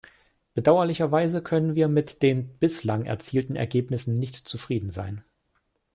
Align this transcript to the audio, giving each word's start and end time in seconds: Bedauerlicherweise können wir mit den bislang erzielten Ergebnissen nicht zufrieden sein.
Bedauerlicherweise 0.55 1.43
können 1.43 1.75
wir 1.75 1.87
mit 1.87 2.23
den 2.23 2.57
bislang 2.57 3.05
erzielten 3.05 3.55
Ergebnissen 3.55 4.17
nicht 4.17 4.35
zufrieden 4.47 4.89
sein. 4.89 5.23